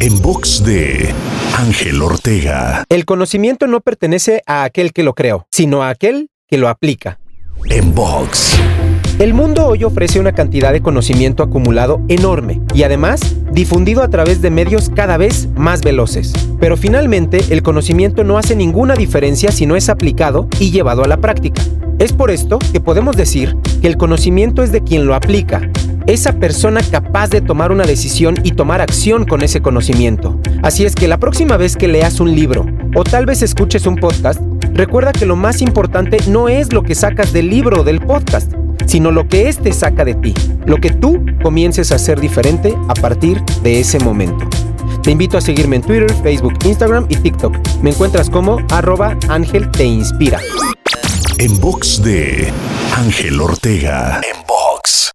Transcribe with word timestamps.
En 0.00 0.20
box 0.20 0.64
de 0.64 1.14
Ángel 1.56 2.02
Ortega. 2.02 2.84
El 2.88 3.04
conocimiento 3.04 3.66
no 3.66 3.80
pertenece 3.80 4.42
a 4.46 4.64
aquel 4.64 4.92
que 4.92 5.02
lo 5.02 5.14
creó, 5.14 5.46
sino 5.50 5.82
a 5.82 5.90
aquel 5.90 6.30
que 6.48 6.58
lo 6.58 6.68
aplica. 6.68 7.18
En 7.70 7.94
box. 7.94 8.58
El 9.18 9.34
mundo 9.34 9.66
hoy 9.66 9.84
ofrece 9.84 10.18
una 10.18 10.32
cantidad 10.32 10.72
de 10.72 10.82
conocimiento 10.82 11.42
acumulado 11.42 12.00
enorme 12.08 12.60
y 12.74 12.82
además 12.82 13.20
difundido 13.52 14.02
a 14.02 14.08
través 14.08 14.42
de 14.42 14.50
medios 14.50 14.90
cada 14.90 15.16
vez 15.16 15.48
más 15.54 15.82
veloces. 15.82 16.32
Pero 16.58 16.76
finalmente 16.76 17.44
el 17.50 17.62
conocimiento 17.62 18.24
no 18.24 18.38
hace 18.38 18.56
ninguna 18.56 18.94
diferencia 18.94 19.52
si 19.52 19.66
no 19.66 19.76
es 19.76 19.88
aplicado 19.88 20.48
y 20.58 20.70
llevado 20.70 21.04
a 21.04 21.08
la 21.08 21.18
práctica. 21.18 21.62
Es 21.98 22.12
por 22.12 22.32
esto 22.32 22.58
que 22.72 22.80
podemos 22.80 23.16
decir 23.16 23.56
que 23.80 23.86
el 23.86 23.96
conocimiento 23.96 24.64
es 24.64 24.72
de 24.72 24.82
quien 24.82 25.06
lo 25.06 25.14
aplica, 25.14 25.70
esa 26.06 26.32
persona 26.32 26.80
capaz 26.90 27.28
de 27.30 27.40
tomar 27.40 27.72
una 27.72 27.84
decisión 27.84 28.36
y 28.42 28.52
tomar 28.52 28.80
acción 28.80 29.24
con 29.24 29.42
ese 29.42 29.60
conocimiento. 29.62 30.38
Así 30.62 30.84
es 30.84 30.94
que 30.94 31.08
la 31.08 31.18
próxima 31.18 31.56
vez 31.56 31.76
que 31.76 31.88
leas 31.88 32.20
un 32.20 32.34
libro 32.34 32.66
o 32.94 33.04
tal 33.04 33.26
vez 33.26 33.42
escuches 33.42 33.86
un 33.86 33.96
podcast, 33.96 34.40
recuerda 34.74 35.12
que 35.12 35.26
lo 35.26 35.36
más 35.36 35.62
importante 35.62 36.18
no 36.28 36.48
es 36.48 36.72
lo 36.72 36.82
que 36.82 36.94
sacas 36.94 37.32
del 37.32 37.50
libro 37.50 37.80
o 37.80 37.84
del 37.84 38.00
podcast, 38.00 38.52
sino 38.86 39.10
lo 39.10 39.28
que 39.28 39.48
éste 39.48 39.72
saca 39.72 40.04
de 40.04 40.14
ti, 40.14 40.34
lo 40.66 40.78
que 40.78 40.90
tú 40.90 41.24
comiences 41.42 41.92
a 41.92 41.96
hacer 41.96 42.20
diferente 42.20 42.76
a 42.88 42.94
partir 42.94 43.42
de 43.62 43.80
ese 43.80 43.98
momento. 43.98 44.48
Te 45.02 45.10
invito 45.10 45.36
a 45.36 45.40
seguirme 45.40 45.76
en 45.76 45.82
Twitter, 45.82 46.12
Facebook, 46.22 46.54
Instagram 46.64 47.06
y 47.08 47.16
TikTok. 47.16 47.56
Me 47.82 47.90
encuentras 47.90 48.30
como 48.30 48.58
arroba 48.70 49.16
Ángel 49.28 49.70
Te 49.70 49.84
Inspira. 49.84 50.38
En 51.38 51.58
box 51.60 52.02
de 52.04 52.52
Ángel 52.96 53.40
Ortega. 53.40 54.20
En 54.22 54.46
box. 54.46 55.10